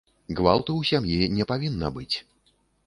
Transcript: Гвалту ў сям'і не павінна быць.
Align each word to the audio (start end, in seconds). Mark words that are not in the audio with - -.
Гвалту 0.39 0.71
ў 0.83 0.91
сям'і 0.93 1.29
не 1.37 1.49
павінна 1.53 1.95
быць. 2.01 2.15